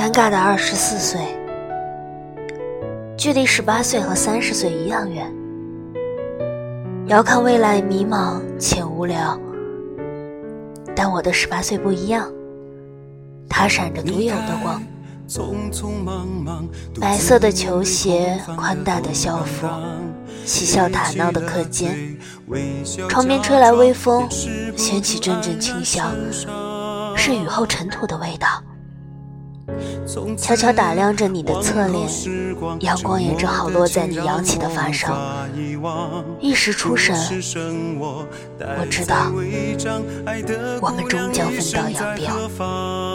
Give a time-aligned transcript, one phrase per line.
[0.00, 1.20] 尴尬的二十四岁，
[3.18, 5.30] 距离十八岁和三十岁一样远。
[7.08, 9.38] 遥看未来，迷茫且无聊。
[10.96, 12.32] 但我的十八岁不一样，
[13.46, 14.82] 它闪着独有的光。
[16.98, 19.68] 白色的球鞋，宽大的校服，
[20.46, 22.16] 嬉笑打闹的课间，
[23.06, 26.10] 窗边吹来微风，掀起阵阵清香，
[27.14, 28.48] 是雨后尘土的味道。
[30.36, 32.08] 悄悄打量着你的侧脸，
[32.80, 35.48] 阳光也正好落在你扬起的发上，
[36.40, 37.16] 一时出神。
[38.58, 39.32] 我知道，
[40.80, 43.09] 我们终将分道扬镳。